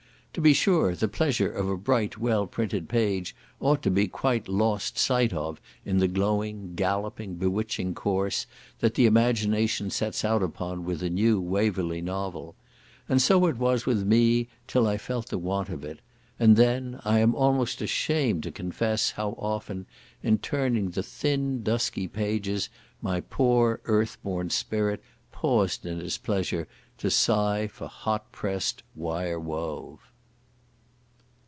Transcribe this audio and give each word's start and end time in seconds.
To 0.33 0.39
be 0.39 0.53
sure 0.53 0.95
the 0.95 1.09
pleasure 1.09 1.51
of 1.51 1.67
a 1.67 1.75
bright 1.75 2.17
well 2.17 2.47
printed 2.47 2.87
page 2.87 3.35
ought 3.59 3.81
to 3.83 3.91
be 3.91 4.07
quite 4.07 4.47
lost 4.47 4.97
sight 4.97 5.33
of 5.33 5.59
in 5.83 5.97
the 5.97 6.07
glowing, 6.07 6.73
galloping, 6.73 7.35
bewitching 7.35 7.93
course 7.95 8.47
that 8.79 8.93
the 8.93 9.05
imagination 9.07 9.89
sets 9.89 10.23
out 10.23 10.41
upon 10.41 10.85
with 10.85 11.03
a 11.03 11.09
new 11.09 11.41
Waverley 11.41 11.99
novel; 12.01 12.55
and 13.09 13.21
so 13.21 13.45
it 13.45 13.57
was 13.57 13.85
with 13.85 14.05
me 14.07 14.47
till 14.67 14.87
I 14.87 14.97
felt 14.97 15.25
the 15.27 15.37
want 15.37 15.67
of 15.67 15.83
it; 15.83 15.99
and 16.39 16.55
then 16.55 17.01
I 17.03 17.19
am 17.19 17.35
almost 17.35 17.81
ashamed 17.81 18.43
to 18.43 18.51
confess 18.53 19.11
how 19.11 19.31
often, 19.31 19.85
in 20.23 20.37
turning 20.37 20.91
the 20.91 21.03
thin 21.03 21.61
dusky 21.61 22.07
pages, 22.07 22.69
my 23.01 23.19
poor 23.19 23.81
earth 23.83 24.17
born 24.23 24.49
spirit 24.49 25.03
paused 25.33 25.85
in 25.85 25.99
its 25.99 26.17
pleasure, 26.17 26.69
to 26.99 27.11
sigh 27.11 27.67
for 27.67 27.89
hot 27.89 28.31
pressed 28.31 28.81
wire 28.95 29.37
wove. 29.37 29.99